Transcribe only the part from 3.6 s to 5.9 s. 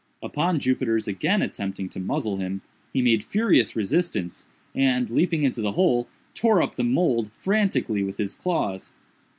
resistance, and, leaping into the